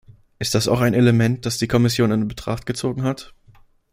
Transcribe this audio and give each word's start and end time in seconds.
Ist 0.39 0.55
das 0.55 0.67
auch 0.67 0.81
ein 0.81 0.95
Element, 0.95 1.45
das 1.45 1.59
die 1.59 1.67
Kommission 1.67 2.09
in 2.11 2.27
Betracht 2.27 2.65
gezogen 2.65 3.03
hat? 3.03 3.35